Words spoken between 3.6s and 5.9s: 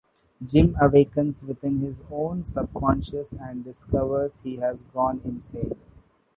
discovers he has gone insane.